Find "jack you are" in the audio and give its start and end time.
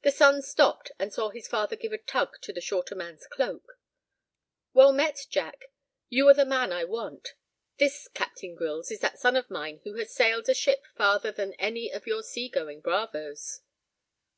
5.28-6.32